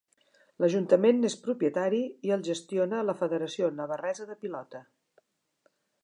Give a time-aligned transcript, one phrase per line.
[0.63, 1.99] L'ajuntament n'és propietari
[2.29, 4.81] i el gestiona la Federació Navarresa de Pilota.